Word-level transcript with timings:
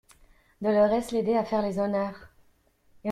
Dolorès 0.63 1.11
l'aidait 1.11 1.37
à 1.37 1.45
faire 1.45 1.61
les 1.61 1.77
honneurs. 1.77 2.31